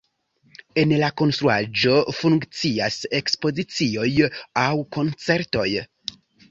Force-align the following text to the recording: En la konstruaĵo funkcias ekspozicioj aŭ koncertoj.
En 0.83 0.93
la 1.01 1.09
konstruaĵo 1.21 1.93
funkcias 2.21 2.99
ekspozicioj 3.21 4.11
aŭ 4.67 4.69
koncertoj. 5.01 5.71